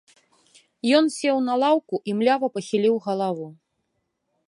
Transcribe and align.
Ён 0.99 1.05
сеў 1.17 1.37
на 1.49 1.53
лаўку 1.65 1.95
і 2.13 2.17
млява 2.23 2.47
пахіліў 2.59 2.95
галаву. 3.09 3.47